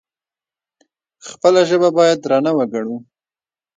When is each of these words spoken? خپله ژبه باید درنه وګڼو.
خپله 1.29 1.61
ژبه 1.69 1.89
باید 1.97 2.17
درنه 2.23 2.51
وګڼو. 2.57 2.97